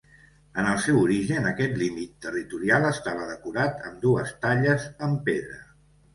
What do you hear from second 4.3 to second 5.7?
talles en pedra.